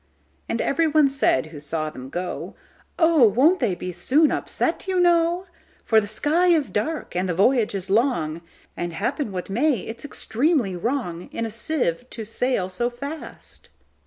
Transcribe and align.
And 0.49 0.63
every 0.63 0.87
one 0.87 1.07
said 1.07 1.45
who 1.51 1.59
saw 1.59 1.91
them 1.91 2.09
go,"Oh! 2.09 3.27
won't 3.27 3.59
they 3.59 3.75
be 3.75 3.91
soon 3.93 4.31
upset, 4.31 4.87
you 4.87 4.99
know:For 4.99 6.01
the 6.01 6.07
sky 6.07 6.47
is 6.47 6.71
dark, 6.71 7.15
and 7.15 7.29
the 7.29 7.35
voyage 7.35 7.75
is 7.75 7.91
long; 7.91 8.41
And, 8.75 8.93
happen 8.93 9.31
what 9.31 9.47
may, 9.47 9.77
it 9.81 10.01
's 10.01 10.05
extremely 10.05 10.75
wrongIn 10.75 11.45
a 11.45 11.51
sieve 11.51 12.09
to 12.09 12.25
sail 12.25 12.67
so 12.67 12.89
fast." 12.89 13.69